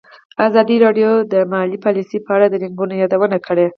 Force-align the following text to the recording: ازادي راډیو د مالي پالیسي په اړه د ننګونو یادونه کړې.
ازادي 0.47 0.75
راډیو 0.85 1.11
د 1.33 1.35
مالي 1.51 1.77
پالیسي 1.85 2.17
په 2.25 2.31
اړه 2.35 2.47
د 2.49 2.55
ننګونو 2.63 2.93
یادونه 3.01 3.37
کړې. 3.47 3.67